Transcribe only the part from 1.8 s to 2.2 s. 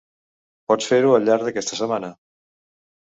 setmana.